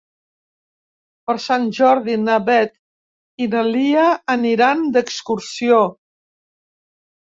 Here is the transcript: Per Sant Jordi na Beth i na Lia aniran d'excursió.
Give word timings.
Per 1.29 1.35
Sant 1.43 1.67
Jordi 1.81 2.17
na 2.23 2.39
Beth 2.49 2.75
i 3.47 3.51
na 3.55 3.65
Lia 3.71 4.09
aniran 4.41 4.85
d'excursió. 4.99 5.83